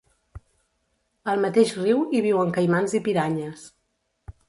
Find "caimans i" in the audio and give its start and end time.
2.59-3.07